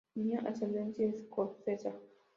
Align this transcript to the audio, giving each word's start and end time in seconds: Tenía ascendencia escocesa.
Tenía 0.15 0.39
ascendencia 0.47 1.07
escocesa. 1.07 1.93